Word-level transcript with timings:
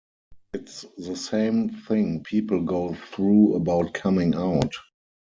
It's 0.51 0.83
the 0.97 1.15
same 1.15 1.69
thing 1.69 2.23
people 2.23 2.63
go 2.63 2.95
through 2.95 3.53
about 3.55 3.93
coming 3.93 4.33
out. 4.33 4.73